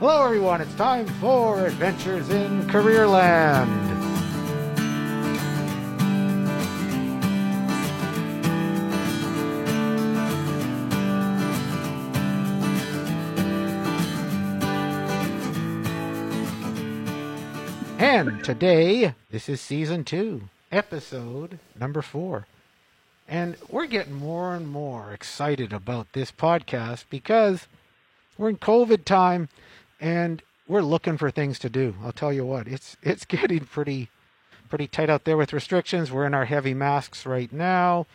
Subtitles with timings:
[0.00, 0.62] Hello, everyone.
[0.62, 3.68] It's time for Adventures in Careerland.
[17.98, 22.46] And today, this is season two, episode number four.
[23.28, 27.66] And we're getting more and more excited about this podcast because
[28.38, 29.50] we're in COVID time
[30.00, 31.94] and we're looking for things to do.
[32.02, 34.08] I'll tell you what, it's it's getting pretty
[34.68, 36.10] pretty tight out there with restrictions.
[36.10, 38.06] We're in our heavy masks right now.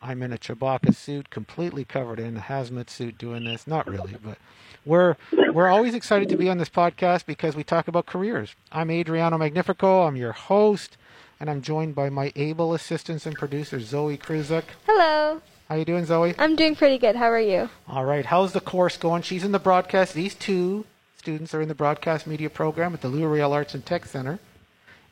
[0.00, 3.66] I'm in a Chewbacca suit, completely covered in a hazmat suit doing this.
[3.66, 4.38] Not really, but
[4.84, 5.16] we're
[5.52, 8.54] we're always excited to be on this podcast because we talk about careers.
[8.70, 10.02] I'm Adriano Magnifico.
[10.06, 10.96] I'm your host,
[11.40, 14.64] and I'm joined by my able assistants and producer Zoe Kruzak.
[14.86, 15.40] Hello.
[15.68, 16.34] How you doing, Zoe?
[16.38, 17.16] I'm doing pretty good.
[17.16, 17.68] How are you?
[17.88, 18.24] All right.
[18.24, 19.22] How's the course going?
[19.22, 20.14] She's in the broadcast.
[20.14, 20.84] These two
[21.26, 24.38] students are in the broadcast media program at the Louis Riel Arts and Tech Center.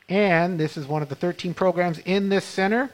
[0.07, 2.89] And this is one of the 13 programs in this center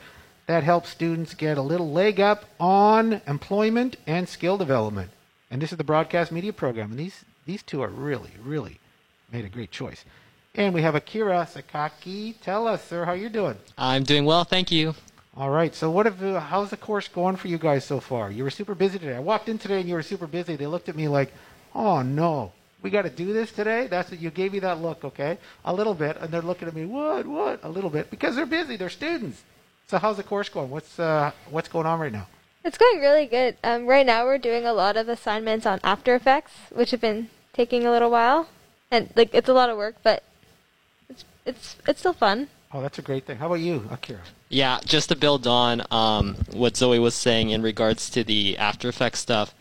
[0.48, 5.12] that helps students get a little leg up on employment and skill development.
[5.52, 6.90] And this is the broadcast media program.
[6.90, 8.80] And these, these two are really, really
[9.32, 10.04] made a great choice.
[10.56, 12.34] And we have Akira Sakaki.
[12.42, 13.58] Tell us, sir, how you're doing.
[13.78, 14.96] I'm doing well, thank you.
[15.38, 15.76] All right.
[15.76, 18.32] So, what have uh, how's the course going for you guys so far?
[18.32, 19.16] You were super busy today.
[19.16, 20.56] I walked in today and you were super busy.
[20.56, 21.32] They looked at me like,
[21.76, 22.52] "Oh no,
[22.82, 25.38] we got to do this today." That's what you gave me that look, okay?
[25.66, 27.26] A little bit, and they're looking at me, "What?
[27.26, 28.78] What?" A little bit because they're busy.
[28.78, 29.44] They're students.
[29.88, 30.70] So, how's the course going?
[30.70, 32.28] What's uh, what's going on right now?
[32.64, 33.58] It's going really good.
[33.64, 37.30] Um, right now, we're doing a lot of assignments on After Effects, which have been
[37.54, 38.48] taking a little while,
[38.92, 40.24] and like it's a lot of work, but
[41.10, 42.50] it's it's it's still fun.
[42.74, 43.38] Oh, that's a great thing.
[43.38, 44.22] How about you, Akira?
[44.48, 48.88] Yeah, just to build on um, what Zoe was saying in regards to the After
[48.88, 49.54] Effects stuff,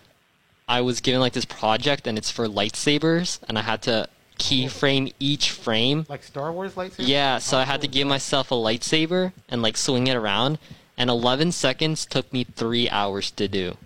[0.70, 5.12] I was given like this project and it's for lightsabers, and I had to keyframe
[5.18, 6.06] each frame.
[6.08, 6.94] Like Star Wars lightsaber?
[7.08, 10.58] Yeah, so I had to give myself a lightsaber and like swing it around,
[10.96, 13.76] and 11 seconds took me three hours to do,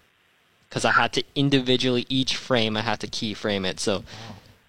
[0.68, 3.80] because I had to individually each frame I had to keyframe it.
[3.80, 4.04] So,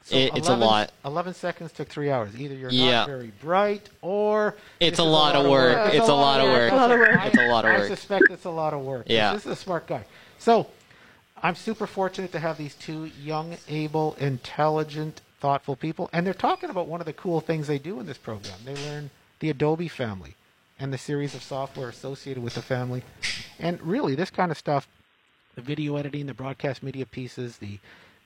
[0.05, 0.91] So it, it's a lot.
[1.03, 2.39] 11 seconds took three hours.
[2.39, 2.91] Either you're Yeah.
[2.99, 5.93] not very bright or It's this a lot of work.
[5.93, 6.71] It's a lot of work.
[6.71, 7.17] It's a lot of work.
[7.19, 7.81] I- It's a lot of work.
[7.81, 9.05] I suspect it's a lot of work.
[9.09, 9.33] Yeah.
[9.33, 10.05] This is a smart guy.
[10.39, 10.67] So
[11.45, 16.09] I'm super fortunate to have these two young, able, intelligent, thoughtful people.
[16.11, 18.55] And they're talking about one of the cool things they do in this program.
[18.65, 20.33] They learn the Adobe family
[20.79, 23.03] and the series of software associated with the family.
[23.59, 24.87] And really, this kind of stuff
[25.53, 27.77] the video editing, the broadcast media pieces, the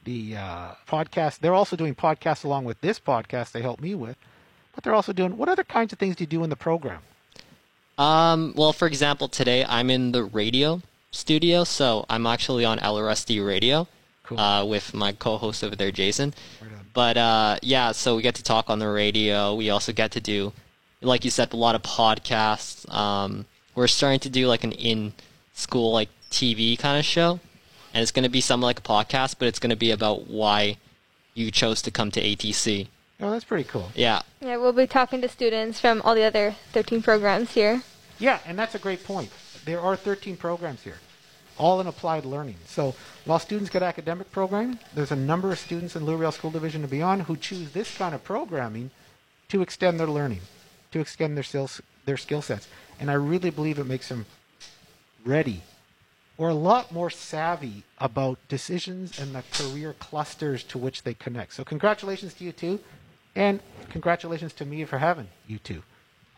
[0.06, 1.40] the uh, podcast.
[1.40, 4.16] They're also doing podcasts along with this podcast they help me with.
[4.74, 7.01] But they're also doing what other kinds of things do you do in the program?
[7.97, 10.81] Um, well, for example, today I'm in the radio
[11.12, 13.88] studio, so I'm actually on LRSD Radio
[14.24, 14.40] Cool.
[14.40, 16.34] uh, with my co-host over there, Jason.
[16.62, 16.70] Right.
[16.94, 19.56] But uh, yeah, so we get to talk on the radio.
[19.56, 20.53] We also get to do,
[21.02, 22.92] like you said, a lot of podcasts.
[22.94, 27.40] Um, we're starting to do like an in-school like TV kind of show,
[27.94, 30.28] and it's going to be something like a podcast, but it's going to be about
[30.28, 30.78] why
[31.34, 32.88] you chose to come to ATC.
[33.22, 33.92] Oh, that's pretty cool.
[33.96, 34.22] Yeah.
[34.42, 37.84] Yeah, we'll be talking to students from all the other 13 programs here.
[38.18, 39.30] Yeah, and that's a great point.
[39.66, 40.97] There are 13 programs here,
[41.58, 42.58] all in applied learning.
[42.66, 46.52] So while students get academic programming, there's a number of students in Louis Riel School
[46.52, 48.92] Division and beyond who choose this kind of programming
[49.50, 50.42] to extend their learning,
[50.92, 52.68] to extend their skills, their skill sets.
[53.00, 54.25] And I really believe it makes them
[55.25, 55.64] ready
[56.40, 61.53] or a lot more savvy about decisions and the career clusters to which they connect.
[61.53, 62.80] So congratulations to you two,
[63.36, 63.59] and
[63.90, 65.84] congratulations to me for having you two.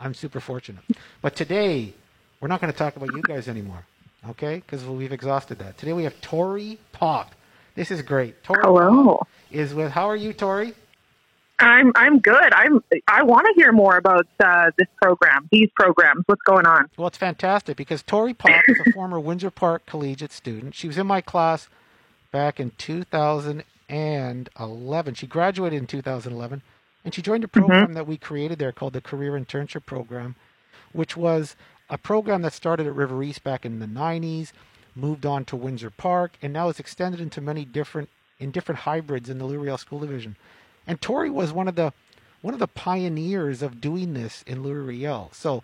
[0.00, 0.82] I'm super fortunate.
[1.22, 1.94] But today,
[2.42, 3.86] we're not going to talk about you guys anymore,
[4.30, 4.56] okay?
[4.56, 5.78] Because we've exhausted that.
[5.78, 7.36] Today we have Tori Pop.
[7.76, 8.42] This is great.
[8.42, 9.18] Tori Hello.
[9.18, 9.92] Pop is with.
[9.92, 10.74] How are you, Tori?
[11.60, 12.52] I'm I'm good.
[12.52, 16.24] I'm I want to hear more about uh, this program, these programs.
[16.26, 16.90] What's going on?
[16.98, 20.74] Well, it's fantastic because Tori Pop is a former Windsor Park collegiate student.
[20.74, 21.68] She was in my class
[22.32, 25.14] back in 2011.
[25.14, 26.62] She graduated in 2011,
[27.04, 30.34] and she joined a program that we created there called the Career Internship Program,
[30.92, 31.54] which was
[31.92, 34.52] a program that started at River East back in the 90s,
[34.94, 38.08] moved on to Windsor Park, and now is extended into many different
[38.38, 40.36] in different hybrids in the Louis School Division.
[40.86, 41.92] And Tori was one of the
[42.40, 45.62] one of the pioneers of doing this in Louis So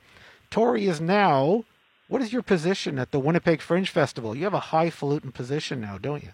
[0.51, 1.65] Tori is now
[2.09, 4.37] what is your position at the Winnipeg Fringe Festival?
[4.37, 6.33] You have a highfalutin position now, don't you?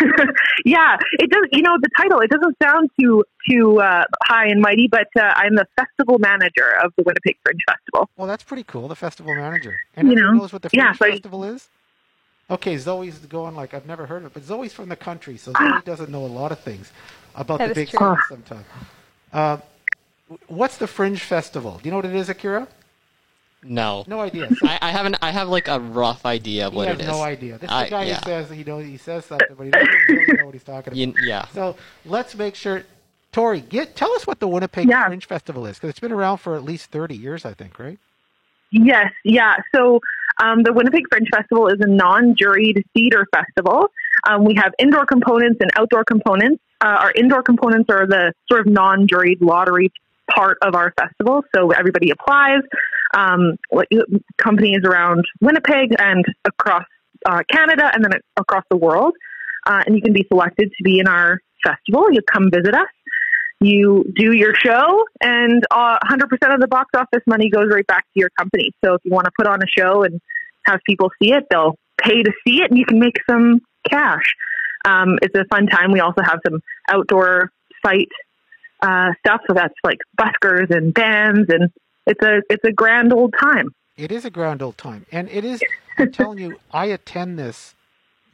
[0.64, 1.44] yeah, it does.
[1.52, 5.32] You know, the title it doesn't sound too too uh, high and mighty, but uh,
[5.36, 8.08] I'm the festival manager of the Winnipeg Fringe Festival.
[8.16, 8.88] Well, that's pretty cool.
[8.88, 11.68] The festival manager, and You know, knows what the yeah, Fringe so I- Festival is.
[12.50, 15.52] Okay, Zoe's going like I've never heard of it, but Zoe's from the country, so
[15.58, 16.90] Zoe doesn't know a lot of things.
[17.36, 18.16] about the big true.
[18.28, 18.64] sometimes.
[19.32, 19.58] Uh,
[20.48, 21.78] what's the Fringe Festival?
[21.80, 22.66] Do you know what it is, Akira?
[23.62, 24.04] No.
[24.06, 24.48] No idea.
[24.62, 25.16] I, I haven't.
[25.20, 27.08] I have like a rough idea of he what has it is.
[27.08, 27.58] no idea.
[27.58, 28.14] This is I- the guy yeah.
[28.16, 30.92] who says he knows he says something, but he doesn't really know what he's talking
[30.92, 30.96] about.
[30.96, 31.46] You- yeah.
[31.48, 32.84] So let's make sure.
[33.32, 35.06] Tori, get tell us what the Winnipeg Yeah.
[35.06, 37.98] Fringe Festival is because it's been around for at least thirty years, I think, right?
[38.72, 39.56] Yes, yeah.
[39.74, 40.00] So
[40.42, 43.88] um, the Winnipeg Fringe Festival is a non-juried theater festival.
[44.28, 46.62] Um, we have indoor components and outdoor components.
[46.80, 49.92] Uh, our indoor components are the sort of non-juried lottery
[50.34, 51.44] part of our festival.
[51.54, 52.62] So everybody applies.
[53.14, 53.56] Um,
[54.38, 56.84] companies around Winnipeg and across
[57.26, 59.14] uh, Canada, and then across the world,
[59.66, 62.06] uh, and you can be selected to be in our festival.
[62.12, 62.88] You come visit us
[63.60, 68.04] you do your show and uh, 100% of the box office money goes right back
[68.04, 68.72] to your company.
[68.84, 70.20] So if you want to put on a show and
[70.64, 74.34] have people see it, they'll pay to see it and you can make some cash.
[74.86, 75.92] Um, it's a fun time.
[75.92, 76.60] We also have some
[76.90, 77.50] outdoor
[77.84, 78.08] site
[78.82, 79.42] uh, stuff.
[79.46, 81.70] So that's like buskers and bands and
[82.06, 83.68] it's a, it's a grand old time.
[83.96, 85.64] It is a grand old time, and it is.
[85.98, 87.76] I'm telling you, I attend this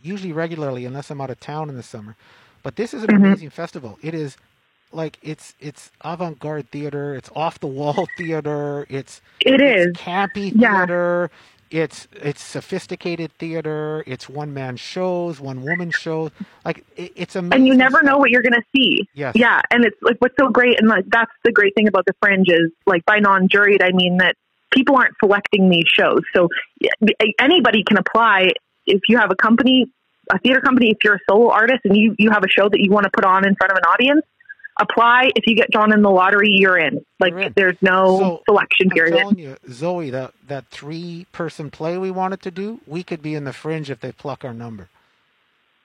[0.02, 2.16] usually regularly, unless I'm out of town in the summer.
[2.62, 3.14] But this is an Mhm.
[3.14, 3.98] amazing festival.
[4.02, 4.38] It is
[4.92, 7.14] like it's it's avant-garde theater.
[7.16, 8.86] It's off-the-wall theater.
[8.90, 9.64] It's It is.
[9.64, 10.86] it's campy Yeah.
[11.70, 14.04] It's it's sophisticated theater.
[14.06, 16.30] It's one-man shows, one-woman shows.
[16.64, 17.54] Like it, it's amazing.
[17.54, 19.08] and you never know what you're going to see.
[19.14, 19.34] Yes.
[19.36, 22.14] Yeah, and it's like what's so great, and like that's the great thing about the
[22.22, 24.36] Fringe is like by non-juried, I mean that
[24.72, 26.48] people aren't selecting these shows, so
[27.40, 28.52] anybody can apply.
[28.86, 29.86] If you have a company,
[30.32, 32.80] a theater company, if you're a solo artist and you you have a show that
[32.80, 34.22] you want to put on in front of an audience,
[34.78, 35.30] apply.
[35.36, 37.04] If you get drawn in the lottery, you're in.
[37.20, 37.52] Like in.
[37.56, 42.50] there's no So, selection I'm telling you, Zoe, that that three-person play we wanted to
[42.50, 44.88] do, we could be in the Fringe if they pluck our number.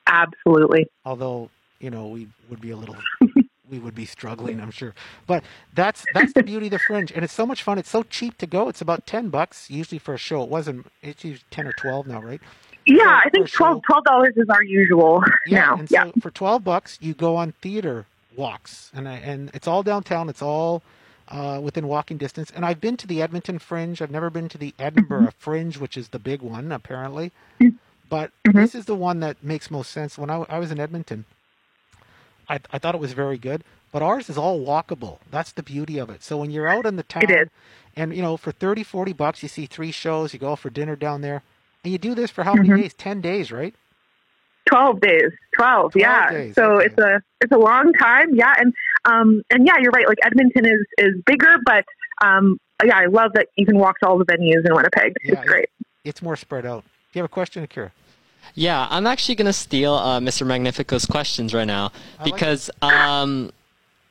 [0.08, 0.88] Absolutely.
[1.06, 1.50] although
[1.80, 2.96] you know we would be a little
[3.70, 4.94] we would be struggling i'm sure
[5.26, 8.04] but that's that's the beauty of the fringe and it's so much fun it's so
[8.04, 11.46] cheap to go it's about 10 bucks usually for a show it wasn't it's usually
[11.52, 12.42] 10 or 12 now right
[12.86, 13.82] Yeah, For- I think for a show.
[13.88, 15.76] twelve dollars is our usual now.
[15.78, 16.06] and yeah.
[16.06, 18.06] so for 12 bucks you go on theater
[18.36, 18.92] walks.
[18.94, 20.30] And I, and it's all downtown.
[20.30, 20.84] It's all
[21.28, 22.52] uh, within walking distance.
[22.54, 24.02] And i've been to the edmonton fringe.
[24.02, 25.40] I've never been to the edinburgh Mm-hmm.
[25.40, 27.32] fringe which is the big one apparently.
[27.62, 27.78] Mm.
[28.10, 28.54] but Mhm.
[28.56, 30.18] this is the one that makes most sense.
[30.18, 31.26] When i, I was in edmonton
[32.50, 33.64] I, I thought it was very good.
[33.92, 35.20] But ours is all walkable.
[35.32, 36.24] That's the beauty of it.
[36.24, 37.50] So when you're out in the town It is.
[37.96, 40.34] and you know for 30 40 bucks you see three shows.
[40.34, 41.44] You go for dinner down there.
[41.84, 42.76] And you do this for how many Mhm.
[42.82, 42.94] days?
[42.94, 43.76] 10 days right
[44.72, 45.32] Twelve days.
[45.58, 46.32] Twelve, 12 yeah.
[46.32, 46.86] days, So okay.
[46.86, 48.54] it's a it's a long time, yeah.
[48.58, 48.74] And
[49.06, 50.08] um and yeah, you're right.
[50.08, 51.84] Like Edmonton is is bigger, but
[52.24, 55.14] um yeah, I love that you can walk to all the venues in Winnipeg.
[55.24, 55.68] Yeah, it's great.
[56.04, 56.84] it's more spread out.
[56.84, 57.92] Do you have a question, Akira?
[58.56, 60.48] Yeah, I'm actually gonna steal uh, Mr.
[60.48, 63.52] Magnifico's questions right now I like because um,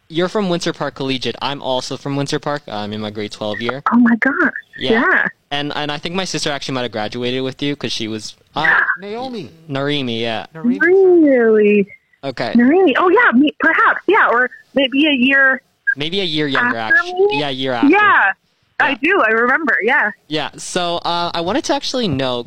[0.09, 1.37] you're from Windsor Park Collegiate.
[1.43, 2.63] I'm also from Windsor Park.
[2.69, 4.53] I'm in my grade 12 year, Oh my gosh.
[4.79, 4.93] Yeah.
[4.93, 5.27] Yeah.
[5.51, 8.37] and and I think my sister actually might have graduated with you because she was
[8.57, 9.51] uh, Naomi.
[9.69, 10.21] Narimi.
[10.21, 10.47] Yeah.
[10.55, 10.81] Narimi.
[10.81, 11.89] Really?
[12.23, 12.53] Okay.
[12.55, 12.97] Really?
[12.97, 14.03] Oh yeah, me, perhaps.
[14.07, 15.63] Yeah, or maybe a year.
[15.97, 17.13] Maybe a year younger, actually.
[17.13, 17.41] me?
[17.41, 17.89] Yeah, a year after.
[17.89, 18.33] Yeah.
[18.79, 19.23] I do.
[19.27, 19.77] I remember.
[19.83, 20.11] Yeah.
[20.29, 20.51] Yeah.
[20.57, 22.47] So uh, I wanted to actually know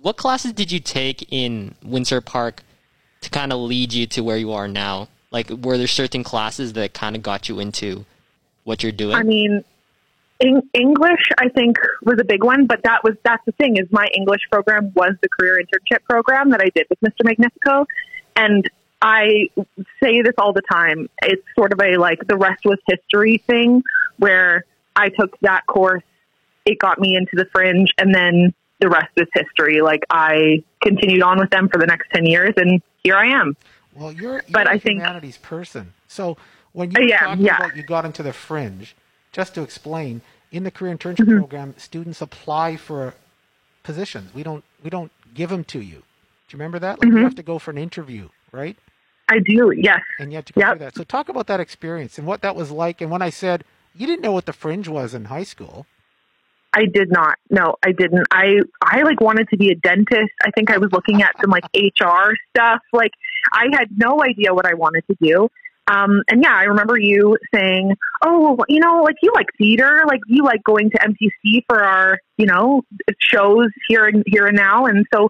[0.00, 2.62] what classes did you take in Windsor Park
[3.22, 5.08] to kind of lead you to where you are now?
[5.30, 8.04] Like, were there certain classes that kind of got you into
[8.64, 9.16] what you're doing?
[9.16, 9.64] I mean,
[10.44, 12.66] Eng- English, I think, was a big one.
[12.66, 16.50] But that was that's the thing is my English program was the career internship program
[16.50, 17.24] that I did with Mr.
[17.24, 17.86] Magnifico,
[18.36, 18.68] and
[19.00, 19.48] I
[20.02, 21.08] say this all the time.
[21.22, 23.82] It's sort of a like the rest was history thing,
[24.18, 24.64] where
[24.96, 26.02] I took that course,
[26.66, 29.80] it got me into the fringe, and then the rest is history.
[29.80, 33.56] Like I continued on with them for the next ten years, and here I am.
[33.94, 35.92] Well, you're, you're But a I think- humanities person.
[36.08, 36.36] So
[36.72, 37.34] when you were yeah.
[37.56, 38.94] about you got into the fringe,
[39.32, 40.20] just to explain,
[40.50, 41.38] in the career internship Mm-hmm.
[41.38, 43.14] program, students apply for
[43.82, 44.34] positions.
[44.34, 45.96] We don't we don't give them to you.
[46.48, 47.00] Do you remember that?
[47.00, 47.16] Like Mm-hmm.
[47.18, 48.76] you have to go for an interview, right?
[49.28, 49.72] I do.
[49.74, 50.00] Yes.
[50.18, 50.70] And you have to go Yep.
[50.70, 50.94] through that.
[50.96, 53.00] So talk about that experience and what that was like.
[53.00, 55.86] And when I said you didn't know what the fringe was in high school,
[56.74, 57.36] I did not.
[57.50, 58.26] No, I didn't.
[58.30, 60.32] I I like wanted to be a dentist.
[60.42, 62.80] I think I was looking at some like HR stuff.
[62.92, 63.12] Like
[63.52, 65.48] I had no idea what I wanted to do.
[65.88, 70.20] Um, and yeah, I remember you saying, "Oh, you know, like you like theater, like
[70.26, 72.82] you like going to MTC for our, you know,
[73.18, 75.28] shows here and here and now." And so,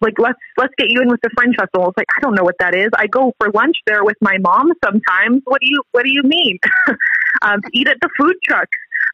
[0.00, 1.88] like, let's let's get you in with the Fringe Festival.
[1.88, 2.88] It's like I don't know what that is.
[2.96, 5.42] I go for lunch there with my mom sometimes.
[5.44, 6.58] What do you What do you mean?
[7.42, 8.68] um, eat at the food truck.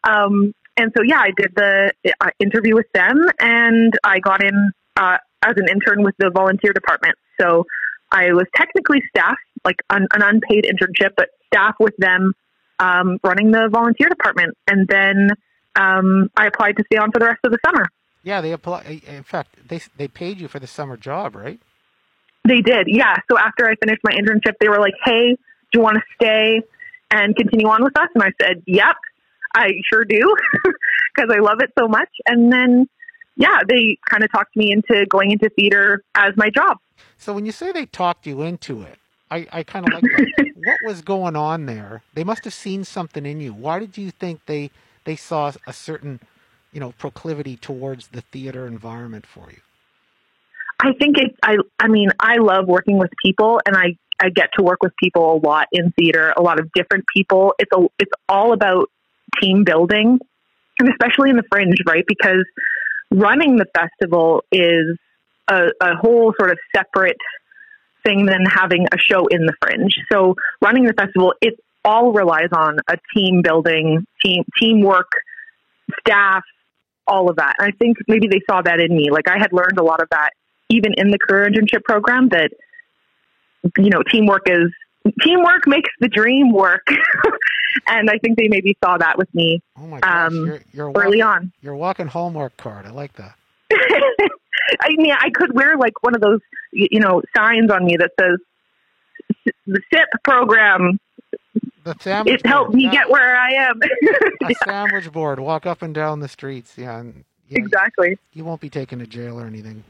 [0.05, 4.71] Um, and so, yeah, I did the uh, interview with them, and I got in
[4.97, 7.17] uh, as an intern with the volunteer department.
[7.41, 7.65] So
[8.11, 12.35] I was technically staff like an, an unpaid internship, but staff with them
[12.79, 14.57] um, running the volunteer department.
[14.69, 15.31] And then
[15.77, 17.87] um, I applied to stay on for the rest of the summer.
[18.23, 19.01] Yeah, they apply.
[19.07, 21.61] In fact, they they paid you for the summer job, right?
[22.47, 23.17] They did, yeah.
[23.31, 25.37] So after I finished my internship, they were like, "Hey,
[25.73, 26.61] do you want to stay
[27.11, 28.97] and continue on with us?" And I said, "Yep,
[29.55, 30.35] I sure do,"
[31.15, 32.09] because I love it so much.
[32.27, 32.89] And then,
[33.37, 36.79] yeah, they kind of talked me into going into theater as my job.
[37.17, 38.99] So when you say they talked you into it,
[39.31, 40.53] I, I kind of like that.
[40.57, 42.03] what was going on there?
[42.15, 43.53] They must have seen something in you.
[43.53, 44.71] Why did you think they
[45.05, 46.21] they saw a certain,
[46.73, 49.61] you know, proclivity towards the theater environment for you?
[50.81, 54.51] I think it's I I mean, I love working with people and I I get
[54.59, 57.55] to work with people a lot in theater, a lot of different people.
[57.59, 58.91] It's a it's all about
[59.41, 60.19] team building
[60.79, 62.05] and especially in the fringe, right?
[62.07, 62.45] Because
[63.11, 64.97] running the festival is
[65.49, 67.17] a, a whole sort of separate
[68.05, 69.99] thing than having a show in the fringe.
[70.11, 75.11] So running the festival, it all relies on a team building, team teamwork,
[76.01, 76.43] staff,
[77.07, 77.55] all of that.
[77.59, 79.11] And I think maybe they saw that in me.
[79.11, 80.31] Like I had learned a lot of that
[80.69, 82.51] even in the career internship program that
[83.77, 84.71] you know teamwork is
[85.23, 86.87] teamwork makes the dream work
[87.89, 90.93] and i think they maybe saw that with me Oh my gosh, um, you're, you're
[90.93, 92.87] early walking, on You're walking Hallmark card.
[92.87, 93.35] I like that.
[94.81, 96.41] i mean i could wear like one of those
[96.73, 98.39] you know signs on me that says
[99.67, 100.99] the sip program
[101.85, 102.35] The sandwich.
[102.41, 102.77] it helped board.
[102.77, 103.81] me Yeah, get where i am
[104.51, 105.41] a sandwich board.
[105.41, 106.75] Walk up and down the streets.
[106.77, 109.85] Yeah, and yeah, exactly you won't be taken to jail or anything.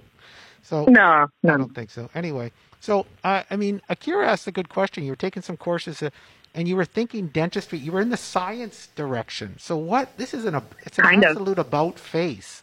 [0.63, 2.11] So no I don't think so.
[2.15, 5.03] Anyway, so uh, I mean, Akira asked a good question.
[5.05, 6.11] You were taking some courses, uh,
[6.55, 7.79] and you were thinking dentistry.
[7.79, 9.57] You were in the science direction.
[9.59, 10.17] So what?
[10.19, 11.31] This is an it's an Kind of.
[11.31, 12.63] absolute about face.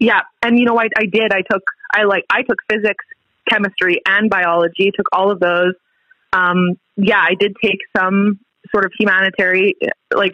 [0.00, 1.32] Yeah, and you know, I, I did.
[1.32, 3.04] I took, I like, I took physics,
[3.48, 4.92] chemistry, and biology.
[4.96, 5.74] Took all of those.
[6.32, 9.74] Um, yeah, I did take some sort of humanitarian,
[10.14, 10.32] like,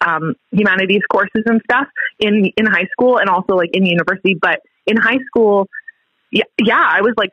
[0.00, 1.86] um, humanities courses and stuff
[2.18, 4.34] in in high school, and also like in university.
[4.34, 5.68] But in high school,
[6.30, 7.30] yeah, yeah, I was like,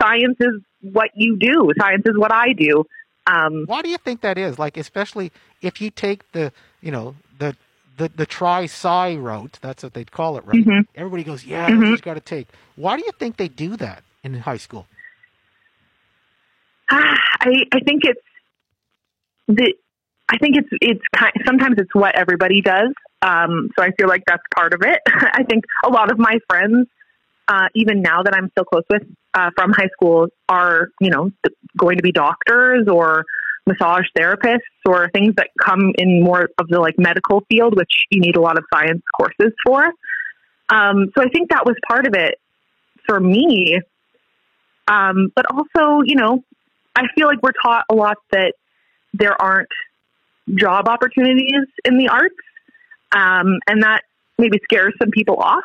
[0.00, 1.72] science is what you do.
[1.78, 2.84] Science is what I do.
[3.26, 4.58] Um, Why do you think that is?
[4.58, 5.30] Like, especially
[5.62, 7.14] if you take the, you know,
[8.00, 9.58] the the tri sci route.
[9.60, 10.64] That's what they'd call it, right?
[10.64, 10.86] Mhm.
[10.94, 12.48] Everybody goes, yeah, what you got to take.
[12.76, 14.86] Why do you think they do that in high school?
[16.88, 18.20] I I think it's
[19.48, 19.74] the
[20.32, 22.92] I think it's it's kind sometimes it's what everybody does.
[23.22, 25.00] Um, so I feel like that's part of it.
[25.06, 26.88] I think a lot of my friends,
[27.48, 29.02] uh, even now that I'm still close with
[29.34, 31.30] uh, from high school, are you know
[31.76, 33.26] going to be doctors or
[33.70, 38.20] massage therapists or things that come in more of the like medical field, which you
[38.20, 39.84] need a lot of science courses for.
[40.68, 42.38] Um, so I think that was part of it
[43.06, 43.80] for me.
[44.88, 46.42] Um, but also, you know,
[46.96, 48.54] I feel like we're taught a lot that
[49.14, 49.68] there aren't
[50.54, 52.34] job opportunities in the arts,
[53.12, 54.02] um, and that
[54.38, 55.64] maybe scares some people off.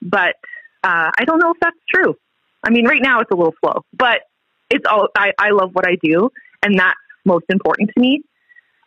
[0.00, 0.36] But
[0.82, 2.16] uh, I don't know if that's true.
[2.62, 4.20] I mean, right now it's a little slow, but
[4.70, 5.08] it's all.
[5.16, 6.30] I, I love what I do,
[6.62, 8.22] and that's most important to me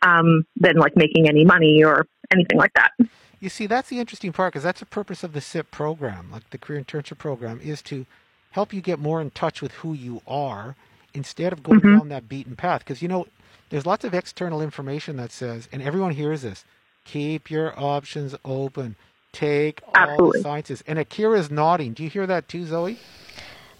[0.02, 2.92] um, than like making any money or anything like that.
[3.40, 6.48] You see, that's the interesting part because that's the purpose of the SIP program, like
[6.50, 8.06] the career internship program, is to
[8.50, 10.74] help you get more in touch with who you are
[11.12, 11.98] instead of going Mhm.
[11.98, 12.80] down that beaten path.
[12.80, 13.26] Because you know,
[13.70, 16.64] there's lots of external information that says, and everyone hears this:
[17.04, 18.96] keep your options open,
[19.32, 20.82] take all the sciences.
[20.86, 21.92] And Akira's nodding.
[21.92, 22.98] Do you hear that too, Zoe?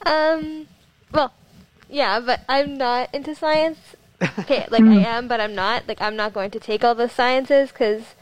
[0.05, 0.67] Um,
[1.13, 1.33] well,
[1.89, 3.97] yeah, but I'm not into science.
[4.41, 5.87] Okay, like I am, but I'm not.
[5.89, 8.15] Like I'm not going to take all the sciences because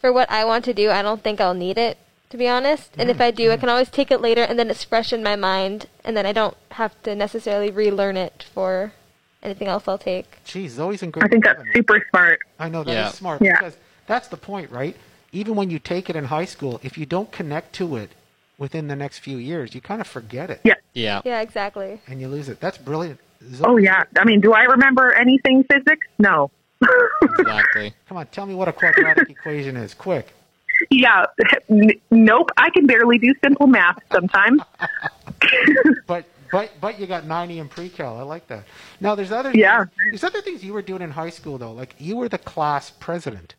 [0.00, 1.98] for what I want to do, I don't think I'll need it
[2.30, 2.90] to be honest.
[2.98, 5.22] And if I do, I can always take it later, and then it's fresh in
[5.22, 8.92] my mind, and then I don't have to necessarily relearn it for
[9.42, 10.38] anything else I'll take.
[10.44, 11.72] Geez, Zoe's in grade I think that's 11.
[11.74, 12.40] super smart.
[12.58, 13.10] I know that is Yeah.
[13.10, 13.52] smart Yeah.
[13.52, 13.76] because
[14.08, 14.96] that's the point, right?
[15.32, 18.10] Even when you take it in high school, if you don't connect to it
[18.58, 20.74] within the next few years, you kind of forget it Yeah.
[20.92, 21.20] Yeah.
[21.24, 22.00] Yeah, exactly.
[22.08, 22.58] and you lose it.
[22.60, 23.20] That's brilliant.
[23.52, 24.04] Zoe, Oh yeah.
[24.18, 26.06] I mean, do I remember anything physics?
[26.18, 26.50] No.
[27.38, 27.94] Exactly.
[28.08, 30.32] Come on, tell me what a quadratic equation is, quick.
[30.90, 31.24] yeah.
[31.70, 32.50] N- nope.
[32.56, 34.62] I can barely do simple math sometimes.
[36.06, 38.16] But but but you got 90 in pre-cal.
[38.18, 38.64] I like that.
[39.00, 39.84] Now there's other Yeah.
[40.10, 41.72] there's other things you were doing in high school though.
[41.72, 43.54] Like you were the class president,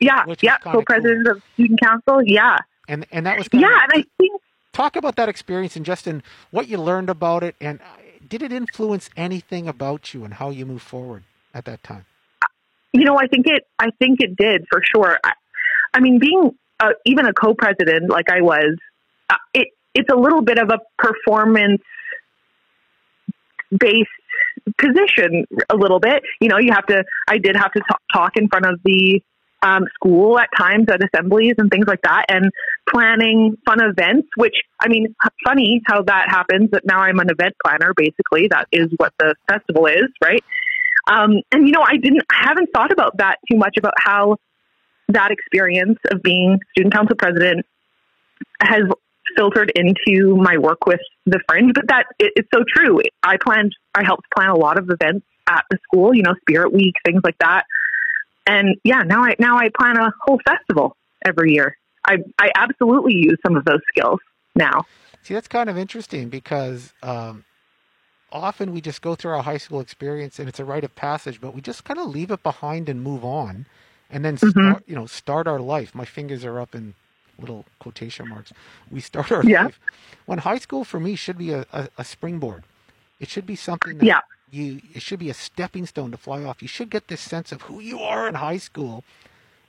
[0.00, 0.24] Yeah.
[0.40, 0.56] Yeah.
[0.58, 2.22] kinda Co-president of student council.
[2.24, 2.56] Yeah.
[2.88, 3.68] and and that was kind Yeah.
[3.76, 4.40] of, And I think
[4.72, 7.84] talk about that experience and Justin, what you learned about it and uh,
[8.30, 12.06] did it influence anything about you and how you move forward at that time?
[12.92, 13.66] you know, I think it.
[13.78, 15.18] I think it did for sure.
[15.22, 15.32] I,
[15.94, 18.76] I mean, being uh, even a co-president like I was,
[19.28, 21.82] uh, it it's a little bit of a performance
[23.78, 24.08] based
[24.78, 26.22] position a little bit.
[26.40, 27.04] You know, you have to.
[27.28, 29.22] I did have to talk, talk in front of the
[29.62, 32.50] um, school at times at assemblies and things like that, and
[32.88, 34.28] planning fun events.
[34.36, 35.14] Which I mean,
[35.44, 36.70] funny how that happens.
[36.72, 37.92] That now I'm an event planner.
[37.94, 40.42] Basically, that is what the festival is, right?
[41.10, 44.36] Um, and you know, I didn't, I haven't thought about that too much about how
[45.08, 47.66] that experience of being student council president
[48.62, 48.82] has
[49.36, 51.72] filtered into my work with the fringe.
[51.74, 53.00] But that it, it's so true.
[53.22, 56.14] I planned, I helped plan a lot of events at the school.
[56.14, 57.64] You know, Spirit Week, things like that.
[58.50, 61.76] And yeah, now I now I plan a whole festival every year.
[62.06, 64.18] I I absolutely use some of those skills
[64.56, 64.84] now.
[65.22, 67.44] See, that's kind of interesting because um,
[68.32, 71.40] often we just go through our high school experience and it's a rite of passage,
[71.40, 73.66] but we just kind of leave it behind and move on,
[74.10, 74.72] and then Mm-hmm.
[74.72, 75.94] start, you know start our life.
[75.94, 76.94] My fingers are up in
[77.40, 78.52] little quotation marks.
[78.90, 79.64] We start our Yeah.
[79.64, 79.80] life.
[80.26, 82.64] When high school for me should be a, a, a springboard.
[83.20, 84.20] It should be something that Yeah.
[84.54, 84.80] You.
[84.94, 86.62] It should be a stepping stone to fly off.
[86.62, 89.04] You should get this sense of who you are in high school,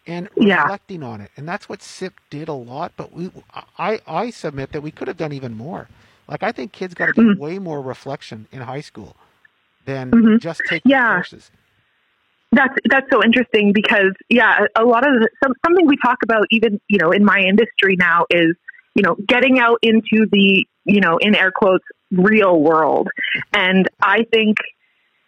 [0.07, 0.69] and Yeah.
[0.69, 1.31] reflecting on it.
[1.37, 2.93] And that's what SIP did a lot.
[2.97, 3.31] But we,
[3.77, 5.89] I, I submit that we could have done even more.
[6.27, 7.23] Like I think kids got to Mm-hmm.
[7.25, 9.15] do way more reflection in high school
[9.85, 10.99] than just taking Yeah.
[10.99, 11.51] courses.
[12.51, 16.45] That's that's so interesting because yeah, a lot of the, some, something we talk about
[16.51, 18.55] even you know in my industry now is
[18.95, 23.09] you know getting out into the you know in air quotes real world,
[23.53, 24.57] and I think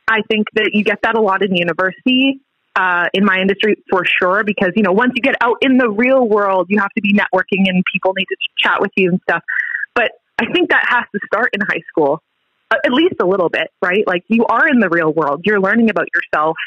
[0.08, 2.40] I think that you get that a lot in university.
[2.76, 5.88] Uh, in my industry, for sure, because you know once you get out in the
[5.88, 9.22] real world, you have to be networking and people need to chat with you and
[9.30, 9.44] stuff.
[9.94, 12.24] But I think that has to start in high school,
[12.72, 14.04] uh, at least a little bit, right?
[14.08, 16.58] Like you are in the real world, you're learning about yourself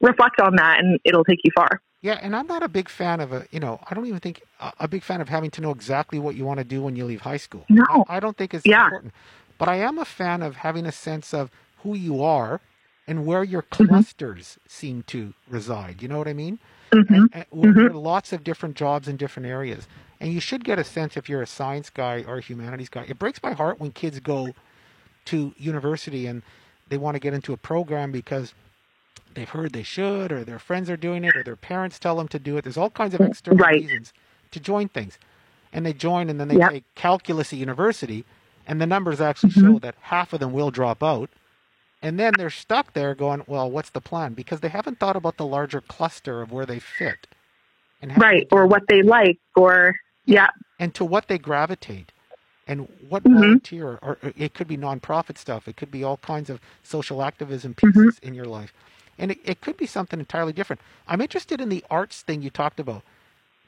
[0.00, 1.80] reflect on that and it'll take you far.
[2.02, 4.42] Yeah, and I'm not a big fan of a, you know, I don't even think
[4.60, 6.94] a, a big fan of having to know exactly what you want to do when
[6.94, 7.64] you leave high school.
[7.68, 8.04] No.
[8.08, 8.84] I, I don't think it's Yeah.
[8.84, 9.12] important.
[9.58, 12.60] But I am a fan of having a sense of who you are
[13.06, 14.00] and where your Mm-hmm.
[14.00, 16.02] clusters seem to reside.
[16.02, 16.58] You know what I mean?
[16.94, 17.14] Mm-hmm.
[17.14, 19.88] And, and well, there are lots of different jobs in different areas.
[20.20, 23.04] And you should get a sense if you're a science guy or a humanities guy.
[23.08, 24.54] It breaks my heart when kids go
[25.26, 26.42] to university and
[26.88, 28.54] they want to get into a program because
[29.34, 32.28] they've heard they should, or their friends are doing it, or their parents tell them
[32.28, 32.64] to do it.
[32.64, 33.82] There's all kinds of external Right.
[33.82, 34.12] reasons
[34.52, 35.18] to join things.
[35.72, 36.60] And they join and then they Yep.
[36.60, 38.24] take calculus at university,
[38.66, 39.74] and the numbers actually Mm-hmm.
[39.74, 41.30] show that half of them will drop out.
[42.02, 44.34] And then they're stuck there going, well, what's the plan?
[44.34, 47.28] Because they haven't thought about the larger cluster of where they fit.
[48.00, 48.46] And Right.
[48.48, 50.48] they Or what they like or yeah.
[50.80, 52.12] and to what they gravitate
[52.68, 53.30] and what Mm-hmm.
[53.30, 57.22] volunteer or, or it could be nonprofit stuff it could be all kinds of social
[57.22, 58.08] activism Mm-hmm.
[58.08, 58.74] pieces in your life
[59.18, 62.50] and it, it could be something entirely different i'm interested in the arts thing you
[62.50, 63.04] talked about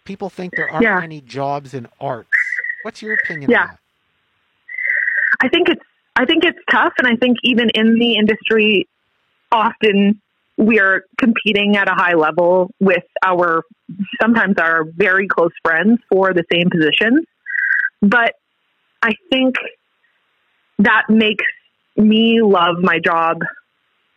[0.05, 1.01] people think there aren't Yeah.
[1.01, 3.67] any jobs in arts what's your opinion Yeah.
[5.40, 5.83] I think it's
[6.16, 8.88] I think it's tough and I think even in the industry
[9.53, 10.20] often
[10.57, 13.62] we are competing at a high level with our
[14.20, 17.24] sometimes our very close friends for the same positions.
[18.03, 18.35] But
[19.03, 19.55] I think
[20.81, 21.44] that makes
[21.96, 23.38] me love my job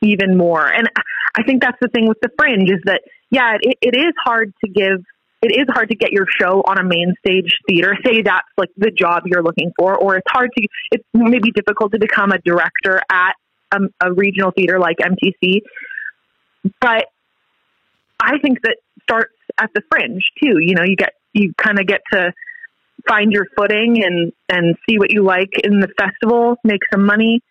[0.02, 0.68] even more.
[0.68, 0.90] And
[1.36, 4.54] I think that's the thing with the fringe is that, yeah, it, it is hard
[4.64, 5.04] to give,
[5.42, 7.98] it is hard to get your show on a main stage theater.
[8.06, 11.92] Say that's like the job you're looking for, or it's hard to, it's maybe difficult
[11.94, 13.34] to become a director at
[13.72, 15.62] um, a regional theater like MTC.
[16.80, 17.06] But
[18.22, 20.60] I think that starts at the fringe too.
[20.60, 22.32] You know, you get, you kind of get to
[23.08, 27.42] find your footing and, and see what you like in the festival, make some money,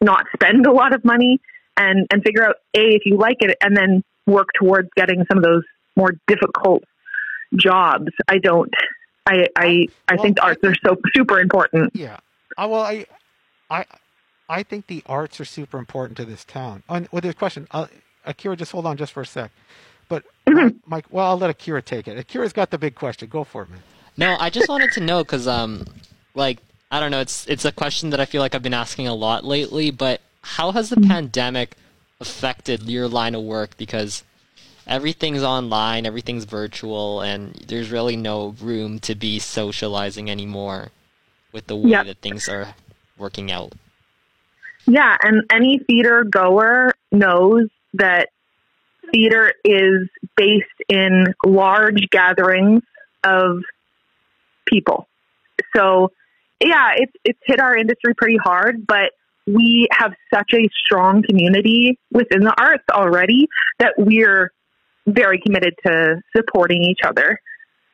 [0.00, 1.40] not spend a lot of money
[1.76, 5.38] and and figure out a if you like it and then work towards getting some
[5.38, 5.62] of those
[5.96, 6.82] more difficult
[7.56, 8.72] jobs i don't
[9.26, 12.18] i i i Well, think I arts are so super important yeah
[12.58, 13.06] uh, well i
[13.70, 13.84] i
[14.48, 17.66] i think the arts are super important to this town and well there's a question
[17.70, 17.86] uh,
[18.26, 19.50] akira just hold on just for a sec
[20.08, 20.76] but Mm-hmm.
[20.86, 23.70] mike well i'll let akira take it akira's got the big question go for it
[23.70, 23.80] man
[24.16, 25.86] No, I just wanted to know because, um,
[26.34, 26.58] like,
[26.92, 27.18] I don't know.
[27.20, 29.90] It's it's a question that I feel like I've been asking a lot lately.
[29.90, 31.74] But how has the pandemic
[32.20, 33.76] affected your line of work?
[33.76, 34.22] Because
[34.86, 40.88] everything's online, everything's virtual, and there's really no room to be socializing anymore
[41.52, 42.06] with the way Yep.
[42.06, 42.74] that things are
[43.16, 43.72] working out.
[44.86, 48.28] yeah and any theater goer knows that
[49.12, 52.82] theater is based in large gatherings
[53.22, 53.62] of
[54.66, 55.06] people
[55.74, 56.10] so
[56.60, 59.12] yeah it's it's hit our industry pretty hard but
[59.46, 64.50] we have such a strong community within the arts already that we're
[65.06, 67.38] very committed to supporting each other.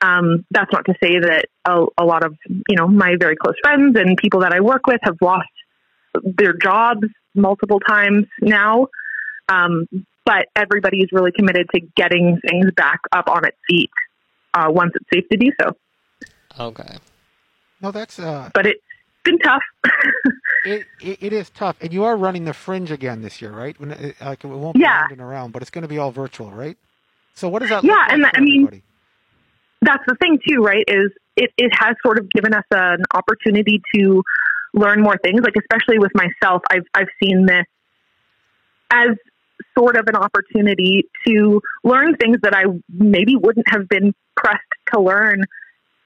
[0.02, 2.34] Um, that's not to say that a, a lot of
[2.68, 5.48] you know my very close friends and people that I work with have lost
[6.22, 8.88] their jobs multiple times now.
[9.48, 9.86] Um,
[10.24, 13.90] but everybody is really committed to getting things back up on its feet
[14.54, 15.72] uh, once it's safe to do so.
[16.58, 16.98] Okay.
[17.80, 18.80] No, that's uh, But it's
[19.24, 19.62] been tough.
[20.64, 23.78] it, it, it is tough, and you are running the fringe again this year, right?
[23.80, 25.00] When like it won't be Yeah.
[25.00, 26.76] round and around, but it's going to be all virtual, right?
[27.34, 27.84] So what does that?
[27.84, 28.82] Yeah, look like and for I mean-
[29.82, 30.84] that's the thing too, right?
[30.86, 34.22] Is it, it has sort of given us an opportunity to
[34.74, 35.40] learn more things.
[35.40, 37.64] Like especially with myself, I've I've seen this
[38.90, 39.16] as
[39.78, 44.60] sort of an opportunity to learn things that I maybe wouldn't have been pressed
[44.92, 45.44] to learn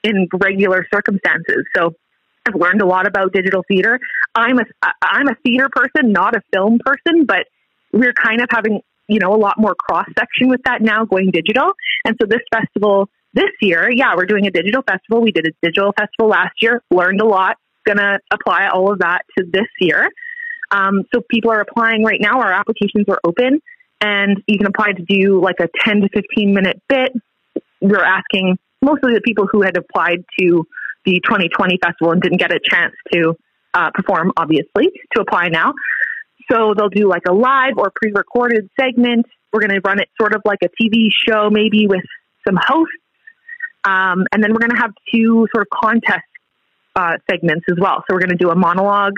[0.03, 1.65] in regular circumstances.
[1.75, 1.95] So
[2.47, 3.99] I've learned a lot about digital theater.
[4.35, 4.63] I'm a
[5.01, 7.47] I'm a theater person, not a film person, but
[7.91, 11.31] we're kind of having you know a lot more cross section with that now going
[11.31, 11.73] digital.
[12.05, 15.21] And so this festival this year, yeah, we're doing a digital festival.
[15.21, 17.57] We did a digital festival last year, learned a lot.
[17.87, 20.09] To apply all of that to this year.
[20.71, 22.41] Um, so people are applying right now.
[22.41, 23.61] Our applications are open,
[24.01, 27.13] and you can apply to do like a 10 to 15 minute bit.
[27.81, 30.65] We're asking mostly the people who had applied to
[31.05, 33.35] the 2020 festival and didn't get a chance to
[33.73, 35.73] uh, perform, obviously, to apply now.
[36.51, 39.25] So they'll do like a live or pre recorded segment.
[39.51, 42.03] We're going to run it sort of like a TV show, maybe with
[42.47, 42.93] some hosts.
[43.83, 46.23] Um, and then we're going to have two sort of contest
[46.95, 48.03] uh, segments as well.
[48.07, 49.13] So we're going to do a monologue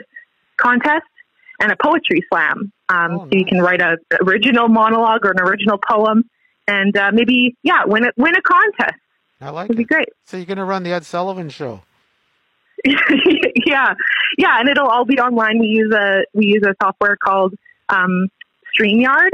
[0.57, 1.05] contest
[1.59, 2.71] and a poetry slam.
[2.89, 6.23] Um, Oh, So you can write a original monologue or an original poem,
[6.67, 8.99] and uh, maybe yeah, win a win a contest.
[9.41, 10.09] I like It'd be great.
[10.25, 11.81] So you're going to run the Ed Sullivan show.
[13.65, 13.93] yeah,
[14.37, 15.59] yeah, and it'll all be online.
[15.59, 17.53] We use a we use a software called
[17.89, 18.29] um,
[18.77, 19.31] Streamyard,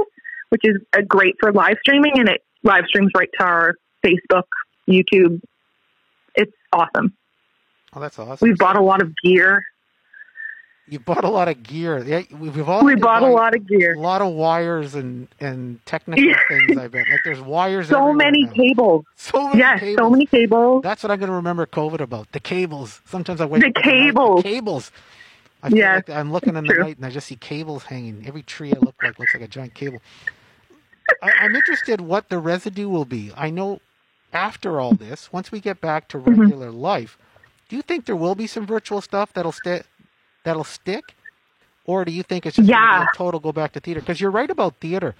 [0.50, 4.44] which is uh, great for live streaming, and it live streams right to our Facebook,
[4.90, 5.42] YouTube.
[6.36, 7.14] It's awesome.
[7.96, 8.48] Oh, that's awesome.
[8.48, 9.64] We've bought a lot of gear.
[10.88, 12.00] You bought a lot of gear.
[12.04, 13.96] Yeah, we've all We bought a lot of gear.
[13.96, 16.78] a lot of wires and and technical things.
[16.78, 17.90] I bet like there's wires.
[17.92, 18.58] So many now.
[18.58, 19.06] cables.
[19.18, 20.00] So many Yes, cables.
[20.00, 20.84] so many cables.
[20.84, 22.32] That's what I'm going to remember COVID about.
[22.34, 23.02] The cables.
[23.06, 24.36] Sometimes I wake The up in night, cables.
[24.36, 24.92] The cables.
[25.64, 26.76] I feel Yes, like I'm looking in the true.
[26.76, 28.26] night and I just see cables hanging.
[28.28, 30.02] Every tree I look like looks like a giant cable.
[31.22, 33.32] I, I'm interested what the residue will be.
[33.38, 33.82] I know
[34.34, 36.48] after all this, once we get back to Mm-hmm.
[36.48, 37.18] regular life,
[37.70, 39.86] do you think there will be some virtual stuff that'll stick?
[40.44, 41.16] That'll stick,
[41.86, 43.06] or do you think it's just Yeah.
[43.16, 44.00] total go back to theater?
[44.02, 45.16] Because you're right about theater.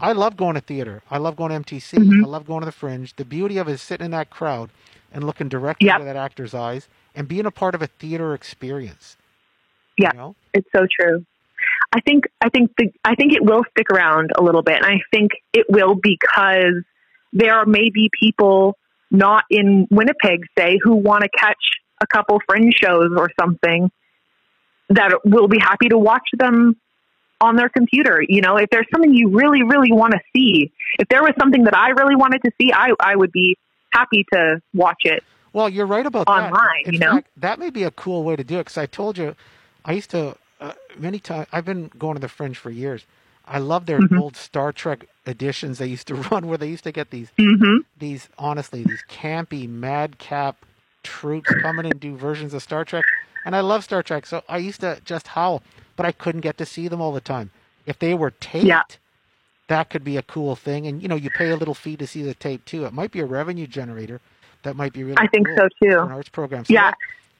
[0.00, 1.02] I love going to theater.
[1.10, 1.98] I love going to MTC.
[1.98, 2.24] Mm-hmm.
[2.24, 3.14] I love going to the Fringe.
[3.14, 4.70] The beauty of it is sitting in that crowd
[5.12, 5.94] and looking directly Yep.
[6.00, 9.16] into that actor's eyes and being a part of a theater experience.
[9.96, 10.10] Yeah.
[10.12, 10.36] You know?
[10.52, 11.24] It's so true.
[11.94, 14.86] I think I think the, I think it will stick around a little bit, and
[14.86, 16.82] I think it will because
[17.32, 18.76] there may be people
[19.12, 21.56] not in Winnipeg, say, who want to catch
[22.02, 23.90] a couple fringe shows or something
[24.90, 26.76] that will be happy to watch them
[27.40, 28.22] on their computer.
[28.26, 31.64] You know, if there's something you really, really want to see, if there was something
[31.64, 33.56] that I really wanted to see, I I would be
[33.92, 35.22] happy to watch it.
[35.52, 36.56] Well, you're right about that.
[36.56, 37.20] Online, In you know?
[37.20, 39.34] fact, that may be a cool way to do it because I told you,
[39.84, 41.46] I used to uh, many times.
[41.52, 43.06] I've been going to the Fringe for years.
[43.46, 44.18] I love their Mm-hmm.
[44.18, 47.78] old Star Trek editions they used to run, where they used to get these hmm
[47.96, 50.66] these honestly these campy madcap
[51.04, 53.06] troops coming and do versions of Star Trek.
[53.44, 55.62] And I love Star Trek, so I used to just howl,
[55.96, 57.50] but I couldn't get to see them all the time.
[57.86, 58.82] If they were taped, Yeah.
[59.68, 60.86] that could be a cool thing.
[60.86, 62.86] And you know, you pay a little fee to see the tape too.
[62.86, 64.20] It might be a revenue generator.
[64.62, 65.18] That might be really.
[65.18, 65.98] I think cool so too.
[66.00, 66.64] An arts program.
[66.64, 66.92] So Yeah.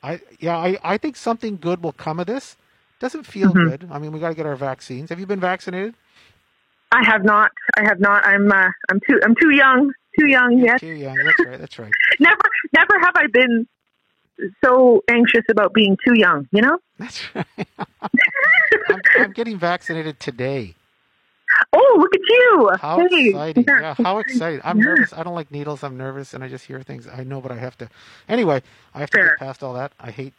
[0.02, 2.56] I yeah I, I think something good will come of this.
[3.00, 3.70] Doesn't feel Mhm.
[3.70, 3.88] good.
[3.90, 5.08] I mean, we got to get our vaccines.
[5.10, 5.94] Have you been vaccinated?
[6.92, 7.50] I have not.
[7.78, 8.24] I have not.
[8.26, 8.50] I'm.
[8.52, 9.18] Uh, I'm too.
[9.24, 9.92] I'm too young.
[10.20, 10.80] Too young yet.
[10.80, 11.16] Too young.
[11.16, 11.58] That's right.
[11.58, 11.92] That's right.
[12.20, 12.36] Never.
[12.72, 13.66] Never have I been
[14.64, 16.48] so anxious about being too young.
[16.52, 16.78] You know.
[16.98, 17.46] That's right.
[18.88, 20.76] I'm, I'm getting vaccinated today.
[21.72, 22.70] Oh, look at you!
[22.74, 23.72] How Hey, exciting!
[23.76, 23.94] yeah.
[23.94, 24.62] How exciting!
[24.64, 24.82] I'm Yeah.
[24.82, 25.12] nervous.
[25.12, 25.84] I don't like needles.
[25.84, 27.08] I'm nervous, and I just hear things.
[27.08, 27.90] I know, but I have to.
[28.28, 28.62] Anyway,
[28.94, 29.36] I have to Fair.
[29.36, 29.92] get past all that.
[30.00, 30.34] I hate.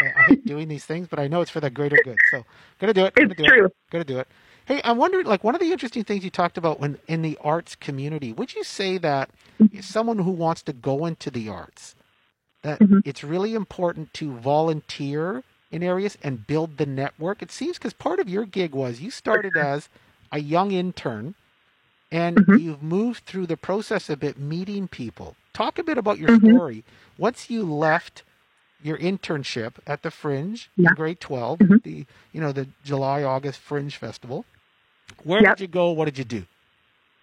[0.00, 2.26] I I hate doing these things, but I know it's for the greater good.
[2.26, 2.46] So,
[2.80, 3.18] gonna do it.
[3.20, 3.66] Gonna It's do true.
[3.66, 3.66] It.
[3.90, 4.28] Gonna do it.
[4.66, 7.38] Hey, I'm wondering, like, one of the interesting things you talked about when in the
[7.42, 8.32] arts community.
[8.32, 9.30] Would you say that
[9.62, 9.80] Mm-hmm.
[9.80, 11.95] someone who wants to go into the arts,
[12.66, 13.00] that Mhm.
[13.04, 17.40] it's really important to volunteer in areas and build the network?
[17.40, 19.88] It seems because part of your gig was you started as
[20.32, 21.34] a young intern
[22.10, 22.60] and Mhm.
[22.60, 25.36] you've moved through the process a bit meeting people.
[25.52, 26.54] Talk a bit about your Mhm.
[26.54, 26.84] story.
[27.16, 28.24] Once you left
[28.82, 30.90] your internship at the Fringe Yeah.
[30.90, 31.82] in grade 12, Mhm.
[31.84, 34.44] the you know the July August Fringe Festival,
[35.22, 35.56] where Yep.
[35.56, 35.90] did you go?
[35.92, 36.44] What did you do?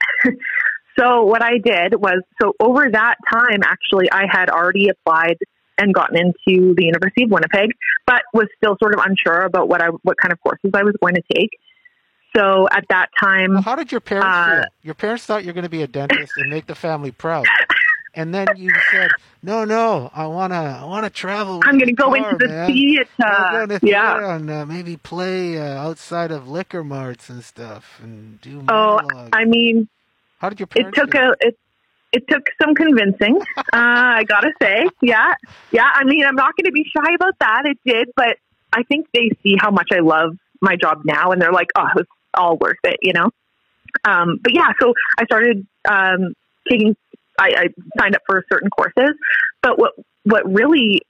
[0.97, 5.37] So what I did was, so over that time, actually, I had already applied
[5.77, 7.69] and gotten into the University of Winnipeg,
[8.05, 10.95] but was still sort of unsure about what I what kind of courses I was
[11.01, 11.49] going to take.
[12.35, 14.63] So at that time, Well, how did your parents Uh, feel?
[14.83, 17.45] Your parents thought you're going to be a dentist and make the family proud.
[18.15, 19.09] And then you said,
[19.41, 21.61] "No, no, I wanna, I wanna travel.
[21.63, 22.67] I'm going to go car, into the man.
[22.67, 23.07] theater.
[23.19, 24.35] I'm going to yeah.
[24.35, 29.29] and uh, maybe play uh, outside of liquor marts and stuff and do Oh, monologues."
[29.33, 29.89] I mean,
[30.43, 31.57] how did your it took a it
[32.11, 33.39] it took some convincing.
[33.57, 35.33] uh, I gotta say, yeah,
[35.71, 35.89] yeah.
[35.91, 37.63] I mean, I'm not going to be shy about that.
[37.65, 38.37] It did, but
[38.73, 41.87] I think they see how much I love my job now, and they're like, "Oh,
[41.95, 43.29] it's all worth it," you know.
[44.03, 46.33] Um, but yeah, so I started um,
[46.69, 46.97] taking.
[47.39, 49.15] I, I signed up for certain courses,
[49.61, 51.03] but what what really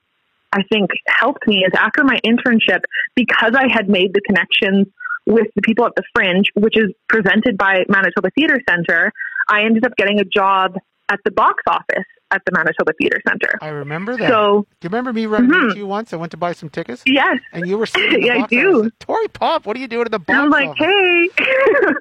[0.54, 2.84] I think helped me is after my internship,
[3.16, 4.88] because I had made the connections
[5.26, 9.12] with the people at the Fringe, which is presented by Manitoba Theatre Center,
[9.50, 10.76] I ended up getting a job
[11.10, 13.60] at the box office at the Manitoba Theatre Center.
[13.62, 14.30] I remember that.
[14.30, 15.64] So do you remember me running Mhm.
[15.66, 16.14] into you once?
[16.14, 18.48] I went to buy some tickets, yes, and you were sitting in the Yeah, I
[18.48, 18.80] do.
[18.80, 18.92] office.
[19.00, 20.86] Tori Pop, what are you doing at the box and I'm like, office?
[20.86, 21.30] hey,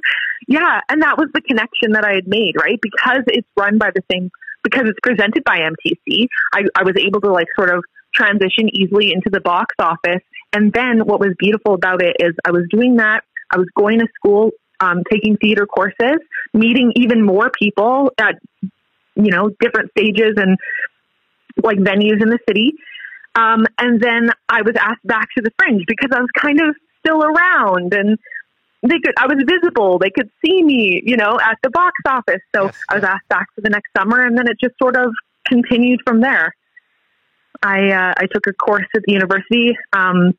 [0.48, 2.78] yeah, and that was the connection that I had made, right?
[2.80, 4.30] Because it's run by the same,
[4.62, 6.28] because it's presented by MTC.
[6.54, 10.22] I, I was able to like sort of transition easily into the box office.
[10.53, 13.25] And then what was beautiful about it is I was doing that.
[13.53, 16.19] I was going to school, um, taking theater courses,
[16.53, 18.37] meeting even more people at,
[19.15, 20.59] you know, different stages and
[21.62, 22.73] like venues in the city.
[23.35, 26.77] Um, and then I was asked back to the fringe because I was kind of
[27.05, 28.19] still around and
[28.83, 29.99] they could, I was visible.
[29.99, 32.43] They could see me, you know, at the box office.
[32.55, 34.97] So Yes, I was asked back for the next summer and then it just sort
[34.97, 35.12] of
[35.47, 36.55] continued from there.
[37.62, 40.37] I, uh, I took a course at the university, um,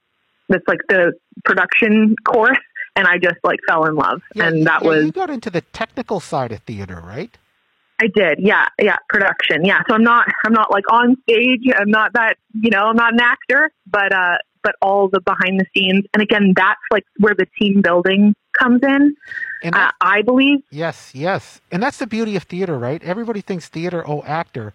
[0.50, 1.14] that's like the
[1.46, 2.60] production course
[2.96, 4.22] and I just like fell in love.
[4.36, 7.36] Yeah, and that yeah, was, you got into the technical side of theater, right?
[8.02, 9.82] I did, yeah, yeah, production, yeah.
[9.88, 11.62] So I'm not, I'm not like on stage.
[11.76, 15.60] I'm not that, you know, I'm not an actor, but, uh, but all the behind
[15.60, 19.16] the scenes, and again, that's like where the team building comes in.
[19.62, 21.62] And Uh, I believe, Yes, yes.
[21.72, 23.02] And that's the beauty of theater, right?
[23.04, 24.74] Everybody thinks theater, oh, actor.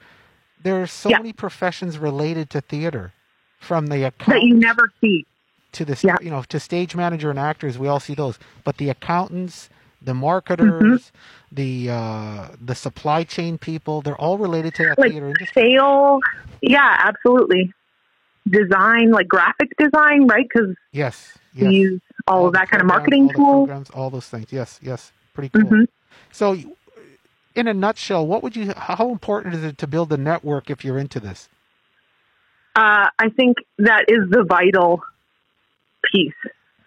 [0.63, 1.19] There's so Yeah.
[1.19, 3.13] many professions related to theater,
[3.61, 5.25] from the that you never see.
[5.73, 6.17] to the Yeah.
[6.21, 7.79] you know to stage manager and actors.
[7.79, 9.69] We all see those, but the accountants,
[10.03, 11.55] the marketers, Mm-hmm.
[11.55, 15.63] the uh, the supply chain people, they're all related to that Like theater industry.
[15.75, 16.23] sales,
[16.63, 17.73] yeah, absolutely.
[18.49, 20.47] Design, like graphic design, right?
[20.49, 21.73] Because Yes, we yes.
[21.73, 23.67] use all, of that kind of programs, marketing all tools.
[23.67, 24.47] programs, all those things.
[24.53, 25.13] Yes, yes.
[25.35, 25.65] Pretty cool.
[25.71, 25.87] Mhm.
[26.33, 26.57] So,
[27.59, 28.73] in a nutshell, what would you?
[28.77, 31.49] How important is it to build a network if you're into this?
[32.77, 35.03] uh, I think that is the vital
[36.13, 36.33] piece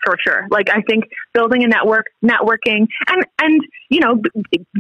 [0.04, 0.48] for sure.
[0.50, 4.22] Like I think building a network, networking, and and you know,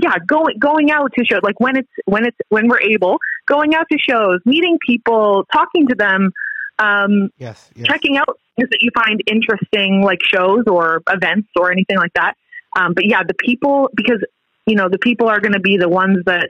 [0.01, 3.75] yeah, going going out to shows like when it's when it's when we're able, going
[3.75, 6.31] out to shows, meeting people, talking to them,
[6.79, 7.87] um, Yes, yes.
[7.87, 12.35] checking out things that you find interesting, like shows or events or anything like that.
[12.75, 14.23] Um, but yeah, the people because
[14.71, 16.47] you know the people are going to be the ones that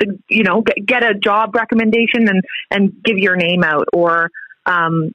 [0.00, 4.30] to, you know get, get a job recommendation and and give your name out or
[4.66, 5.12] um,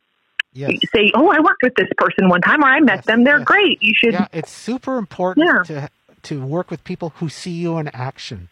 [0.54, 0.72] yes.
[0.94, 3.24] say, oh, I worked with this person one time or I met Yes, them.
[3.24, 3.46] They're yes.
[3.54, 3.78] great.
[3.82, 4.14] You should.
[4.14, 5.64] Yeah, it's super important Yeah.
[5.64, 5.90] to
[6.24, 8.50] to work with people who see you in action.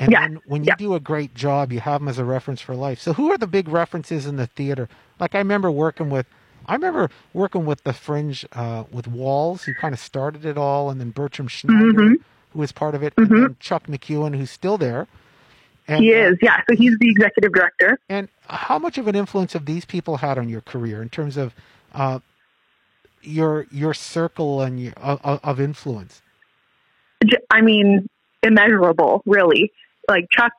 [0.00, 0.76] And Yeah, then when you yeah.
[0.76, 2.98] do a great job, you have them as a reference for life.
[3.00, 4.88] So who are the big references in the theater?
[5.20, 6.26] Like I remember working with,
[6.66, 10.90] I remember working with the Fringe uh, with Walls, who kind of started it all,
[10.90, 12.14] and then Bertram Schneider, Mhm.
[12.54, 13.40] Who was part of it, and Mhm.
[13.42, 15.06] then Chuck McEwen, who's still there.
[15.86, 16.62] And, He uh, is, yeah.
[16.70, 17.98] So he's the executive director.
[18.08, 21.36] and how much of an influence have these people had on your career in terms
[21.36, 21.54] of
[21.94, 22.20] uh,
[23.22, 26.22] your your circle and your, of, of influence?
[27.50, 28.08] I mean,
[28.42, 29.72] immeasurable, really.
[30.08, 30.52] Like Chuck,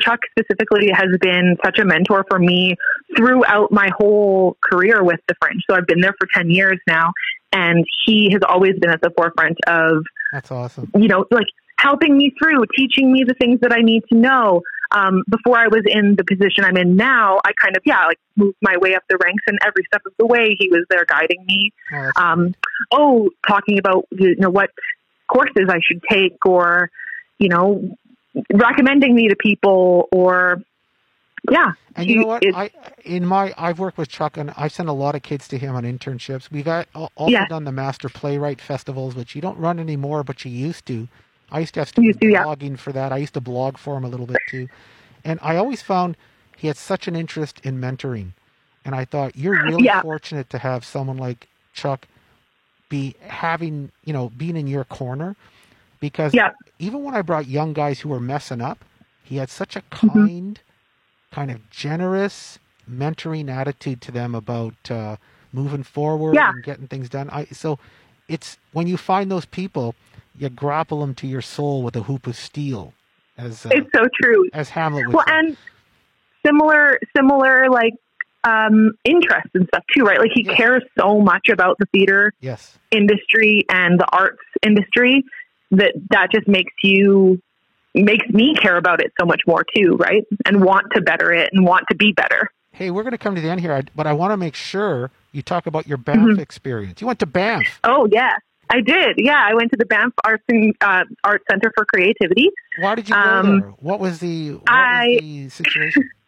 [0.00, 2.76] Chuck specifically has been such a mentor for me
[3.16, 5.62] throughout my whole career with the Fringe.
[5.68, 7.12] So I've been there for 10 years now,
[7.52, 10.90] and he has always been at the forefront of, That's awesome.
[10.94, 11.46] you know, like
[11.78, 14.62] helping me through, teaching me the things that I need to know.
[14.92, 18.18] Um, before I was in the position I'm in now, I kind of, yeah, like
[18.36, 21.04] moved my way up the ranks, and every step of the way, he was there
[21.04, 22.54] guiding me Oh, um,
[22.90, 24.70] oh, talking about you know what
[25.32, 26.90] courses I should take, or
[27.38, 27.96] you know,
[28.52, 30.60] recommending me to people, or
[31.50, 31.72] yeah.
[31.96, 32.44] And you know what?
[32.52, 32.70] I
[33.04, 35.76] in my I've worked with Chuck, and I've sent a lot of kids to him
[35.76, 36.50] on internships.
[36.50, 37.46] We've got, al- also Yeah.
[37.46, 41.08] done the Master Playwright festivals, which you don't run anymore, but you used to.
[41.50, 42.44] I used to have students to, yeah.
[42.44, 43.12] blogging for that.
[43.12, 44.68] I used to blog for him a little bit too,
[45.24, 46.16] and I always found
[46.56, 48.32] he had such an interest in mentoring,
[48.84, 50.02] and I thought you're really Yeah.
[50.02, 52.08] fortunate to have someone like Chuck
[52.90, 55.36] be having you know being in your corner,
[56.00, 56.50] because Yeah.
[56.78, 58.84] even when I brought young guys who were messing up,
[59.24, 60.26] he had such a Mm-hmm.
[61.30, 62.58] Kind of generous
[62.90, 65.16] mentoring attitude to them about uh,
[65.52, 66.50] moving forward Yeah.
[66.50, 67.30] and getting things done.
[67.30, 67.78] I so
[68.28, 69.94] it's when you find those people,
[70.36, 72.94] you grapple them to your soul with a hoop of steel,
[73.36, 74.48] as uh, It's so true.
[74.52, 75.32] as Hamlet Well, say.
[75.34, 75.56] and
[76.46, 77.94] similar, similar like
[78.44, 80.18] um, interests and stuff too, right?
[80.18, 80.54] Like he Yeah.
[80.56, 85.24] cares so much about the theater yes, industry and the arts industry
[85.72, 87.40] that that just makes you
[87.94, 90.22] makes me care about it so much more too, right?
[90.46, 92.50] And want to better it and want to be better.
[92.72, 95.10] hey, we're going to come to the end here, but I want to make sure
[95.32, 96.40] you talk about your Banff Mm-hmm.
[96.40, 97.00] experience.
[97.00, 97.80] You went to Banff.
[97.84, 98.32] Oh yeah,
[98.70, 99.16] I did.
[99.18, 102.48] Yeah, I went to the Banff Arts and uh, Art Center for Creativity.
[102.78, 103.70] Why did you go Um, there?
[103.80, 106.08] What was the what I- was the situation?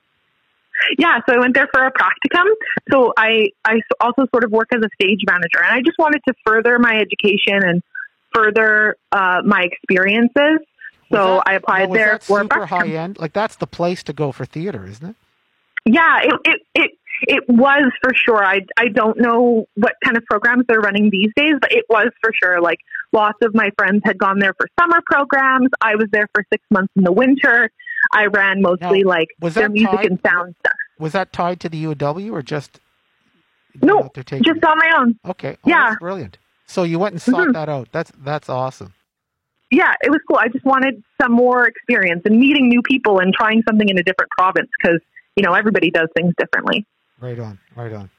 [0.99, 2.47] Yeah, so I went there for a practicum.
[2.91, 6.23] So I I also sort of work as a stage manager, and I just wanted
[6.27, 7.83] to further my education and
[8.35, 10.59] further uh, my experiences.
[11.13, 13.19] So that- I applied there for super high end.
[13.19, 15.17] Like that's the place to go for theater, isn't it?
[15.85, 16.91] Yeah, it, it it
[17.23, 18.45] it was for sure.
[18.45, 22.09] I I don't know what kind of programs they're running these days, but it was
[22.23, 22.61] for sure.
[22.61, 22.79] Like
[23.13, 25.69] lots of my friends had gone there for summer programs.
[25.81, 27.71] I was there for six months in the winter.
[28.13, 30.73] I ran mostly Now, like was their music tied- and sound stuff.
[30.99, 32.79] Was that tied to the UW or just
[33.83, 35.19] No, out there taking Just on my own.
[35.31, 35.57] okay?
[35.65, 35.95] Oh, yeah.
[35.99, 36.39] brilliant.
[36.67, 37.53] So you went and sought Mhm.
[37.55, 37.89] that out.
[37.91, 38.95] That's that's awesome.
[39.73, 40.37] Yeah, it was cool.
[40.39, 44.03] I just wanted some more experience and meeting new people and trying something in a
[44.03, 45.01] different province because
[45.35, 46.85] you know everybody does things differently.
[47.19, 48.11] Right on, right on.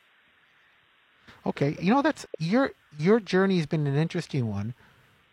[1.45, 4.73] Okay, you know that's your your journey has been an interesting one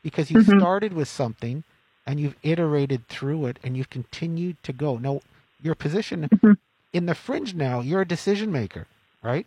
[0.02, 0.58] because you Mhm.
[0.58, 1.64] started with something
[2.06, 4.98] and you've iterated through it and you've continued to go.
[4.98, 5.20] Now,
[5.62, 6.56] your position Mhm.
[6.92, 8.86] in the fringe now, you're a decision maker,
[9.22, 9.46] right?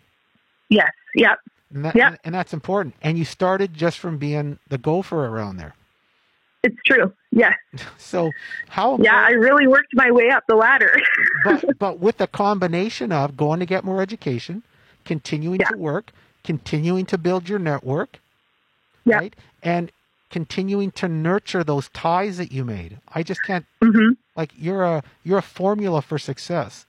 [0.69, 0.89] Yes.
[1.13, 1.36] Yeah.
[1.73, 2.07] And, that, Yeah.
[2.09, 2.95] and, and that's important.
[3.01, 5.73] And you started just from being the gopher around there.
[6.63, 7.13] It's true.
[7.32, 7.56] Yes.
[7.97, 8.32] So
[8.69, 9.15] how Yeah.
[9.15, 10.95] I really worked my way up the ladder.
[11.45, 14.63] but but with a combination of going to get more education,
[15.06, 15.69] continuing Yeah.
[15.69, 16.12] to work,
[16.43, 18.19] continuing to build your network,
[19.06, 19.19] Yeah.
[19.19, 19.91] right, and
[20.30, 22.99] continuing to nurture those ties that you made.
[23.13, 26.86] I just can't hmm like you're a you're a formula for success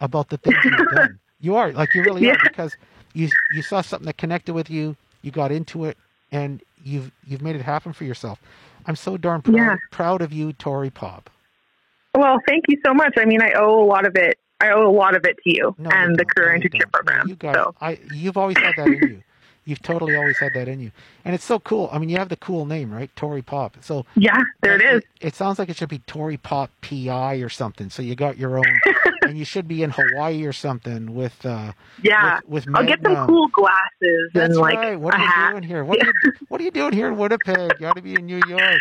[0.00, 1.18] about the things you've done.
[1.40, 2.76] You are like you really are because
[3.12, 5.98] you you saw something that connected with you, you got into it,
[6.32, 8.40] and you've you've made it happen for yourself.
[8.86, 9.76] I'm so darn proud Yeah.
[9.90, 11.30] proud of you, Tori Pop.
[12.14, 13.14] Well, thank you so much.
[13.16, 14.38] I mean, I owe a lot of it.
[14.60, 17.28] I owe a lot of it to you No, and the career internship program.
[17.28, 17.74] you got so.
[17.80, 19.22] I you've always had that in you.
[19.66, 20.92] You've totally always had that in you,
[21.24, 21.88] and it's so cool.
[21.92, 23.10] I mean, you have the cool name, right?
[23.16, 23.76] Tori Pop.
[23.80, 25.02] So yeah, there it is.
[25.20, 27.90] It, sounds like it should be Tori Pop PI or something.
[27.90, 28.64] So you got your own,
[29.22, 31.44] and you should be in Hawaii or something with.
[31.46, 31.72] uh
[32.02, 32.40] Yeah.
[32.46, 35.00] with, with I'll get some cool glasses That's and like right.
[35.00, 35.50] What a are you hat.
[35.52, 35.84] doing here?
[35.84, 36.12] What are you
[36.48, 37.80] What are you doing here in Winnipeg?
[37.80, 38.80] You ought to be in New York.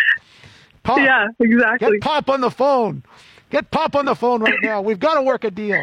[0.84, 1.91] Pop, Yeah, exactly.
[1.91, 3.04] get Pop on the phone.
[3.50, 4.82] Get Pop on the phone right now.
[4.82, 5.82] We've got to work a deal.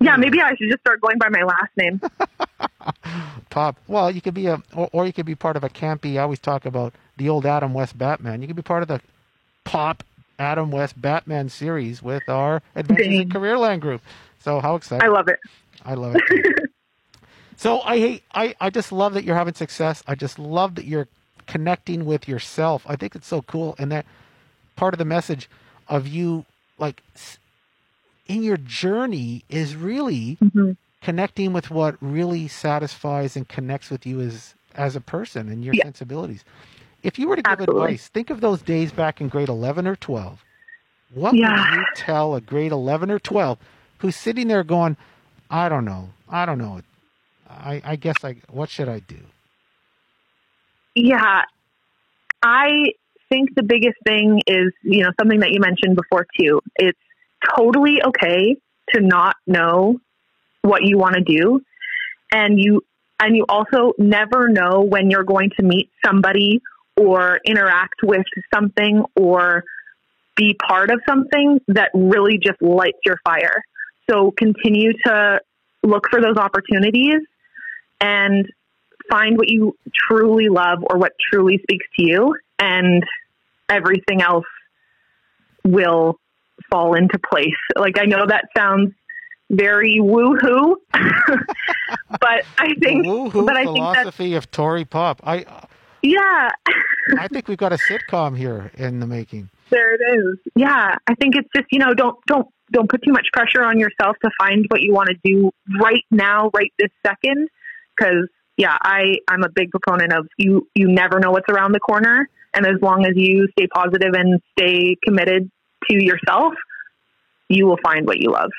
[0.00, 2.00] Yeah, maybe I should just start going by my last name.
[3.50, 3.76] Pop.
[3.88, 6.14] Well, you could be a, or, or you could be part of a campy.
[6.14, 8.40] I always talk about the old Adam West Batman.
[8.40, 9.00] You could be part of the
[9.64, 10.02] Pop
[10.38, 13.28] Adam West Batman series with our Adventures in Dang.
[13.28, 14.00] Careerland group.
[14.38, 15.06] So how exciting!
[15.06, 15.38] I love it.
[15.84, 16.70] I love it.
[17.56, 18.22] so I hate.
[18.34, 20.02] I I just love that you're having success.
[20.06, 21.08] I just love that you're
[21.46, 22.84] connecting with yourself.
[22.86, 24.06] I think it's so cool, and that
[24.76, 25.50] part of the message
[25.88, 26.46] of you,
[26.78, 27.02] like
[28.26, 30.76] in your journey, is really Mhm.
[31.00, 35.74] Connecting with what really satisfies and connects with you as as a person and your
[35.74, 35.84] Yeah.
[35.84, 36.44] sensibilities.
[37.02, 37.92] If you were to give Absolutely.
[37.92, 40.44] advice, think of those days back in grade 11 or 12.
[41.12, 41.48] What Yeah.
[41.48, 43.58] would you tell a grade 11 or 12
[43.98, 44.96] who's sitting there going,
[45.50, 46.82] I don't know, I don't know.
[47.48, 49.18] I, I guess I, what should I do?
[50.94, 51.42] Yeah.
[52.42, 52.68] I
[53.28, 56.60] think the biggest thing is, you know, something that you mentioned before too.
[56.76, 56.98] It's
[57.56, 58.56] totally okay
[58.94, 59.98] to not know
[60.62, 61.60] what you want to do.
[62.32, 62.82] And you
[63.22, 66.60] and you also never know when you're going to meet somebody
[66.96, 69.64] or interact with something or
[70.36, 73.62] be part of something that really just lights your fire.
[74.08, 75.40] So continue to
[75.82, 77.20] look for those opportunities
[78.00, 78.46] and
[79.10, 83.02] find what you truly love or what truly speaks to you and
[83.68, 84.46] everything else
[85.64, 86.18] will
[86.70, 87.48] fall into place.
[87.76, 88.92] Like I know that sounds
[89.50, 95.20] very woohoo, but I think Woohoo but I think philosophy of Tori Pop.
[95.24, 95.44] I,
[96.02, 96.50] yeah,
[97.18, 99.50] I think we've got a sitcom here in the making.
[99.70, 100.38] there it is.
[100.54, 103.78] Yeah, I think it's just, you know, don't don't don't put too much pressure on
[103.78, 107.48] yourself to find what you want to do right now, right this second
[108.00, 111.80] cuz yeah, I I'm a big proponent of you you never know what's around the
[111.80, 115.50] corner and as long as you stay positive and stay committed
[115.88, 116.54] to yourself,
[117.48, 118.50] you will find what you love.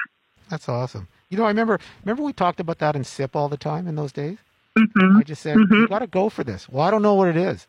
[0.51, 1.07] That's awesome.
[1.29, 3.95] You know, I remember remember we talked about that in SIP all the time in
[3.95, 4.37] those days.
[4.77, 6.69] hmm I just said you got to go for this.
[6.69, 7.67] Well, I don't know what it is.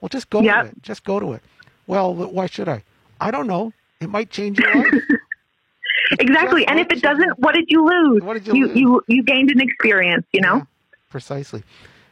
[0.00, 0.54] Well, just go Yep.
[0.54, 0.82] to it.
[0.82, 1.42] Just go to it.
[1.88, 2.84] Well, why should I?
[3.20, 3.72] I don't know.
[4.00, 4.94] It might change your life.
[6.20, 6.66] Exactly.
[6.66, 8.22] And if it doesn't, what did you lose?
[8.22, 8.78] What did you you, lose?
[8.78, 10.26] you you gained an experience.
[10.32, 10.56] You know.
[10.56, 10.62] Yeah,
[11.10, 11.64] precisely.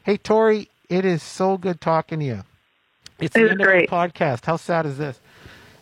[0.02, 2.42] Hey, Tori, it is so good talking to you.
[3.18, 3.88] It's It the end great.
[3.88, 4.44] of our podcast.
[4.44, 5.20] How sad is this?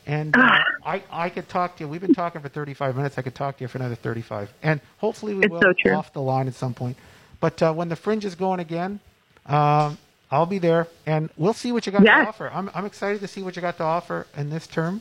[0.07, 1.89] And uh, I, I could talk to you.
[1.89, 3.19] We've been talking for 35 minutes.
[3.19, 4.53] I could talk to you for another 35.
[4.63, 6.97] And hopefully we It's will so off the line at some point.
[7.41, 9.01] But uh, when the fringe is going again,
[9.47, 9.99] um,
[10.31, 12.25] I'll be there, and we'll see what you got Yes.
[12.25, 12.51] to offer.
[12.53, 15.01] I'm, I'm excited to see what you got to offer in this term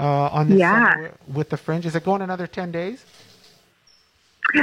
[0.00, 1.08] uh, on this Yeah.
[1.32, 1.86] with the fringe.
[1.86, 3.04] Is it going another 10 days?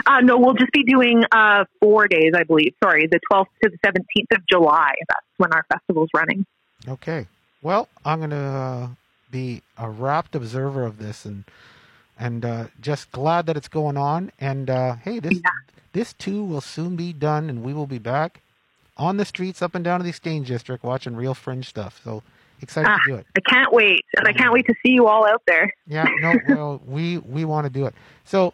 [0.08, 2.74] Uh, no, we'll just be doing uh, four days, I believe.
[2.84, 4.94] Sorry, the 12th to the 17th of July.
[5.10, 6.46] That's when our festival's running.
[6.88, 7.28] Okay.
[7.62, 8.88] Well, I'm going to uh,
[9.34, 11.44] be a rapt observer of this and
[12.18, 14.32] and uh, just glad that it's going on.
[14.40, 15.50] And uh, hey, this Yeah.
[15.92, 18.40] this too will soon be done, and we will be back
[18.96, 22.00] on the streets up and down to the Exchange District watching real fringe stuff.
[22.04, 22.22] So
[22.62, 23.26] excited Ah, to do it.
[23.36, 25.74] I can't wait, and I can't wait to see you all out there.
[25.88, 26.06] Yeah.
[26.22, 26.36] No.
[26.48, 27.96] well, we we want to do it.
[28.26, 28.54] So,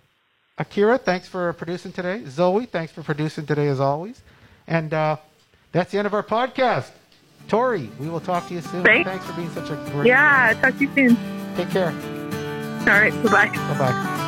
[0.58, 2.24] Akira, thanks for producing today.
[2.28, 4.22] Zoe, thanks for producing today as always.
[4.68, 5.18] And uh,
[5.74, 6.90] that's the end of our podcast.
[7.48, 8.84] Tori, we will talk to you soon.
[8.84, 9.10] Thanks.
[9.10, 10.08] Thanks for being such a great.
[10.08, 11.18] Yeah, talk to you soon.
[11.56, 11.90] Take care.
[12.82, 13.48] All right, bye bye.
[13.50, 14.26] Bye bye.